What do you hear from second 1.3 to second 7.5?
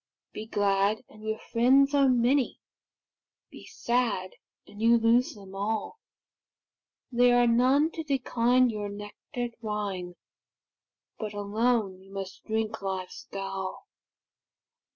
friends are many; Be sad, and you lose them all; There are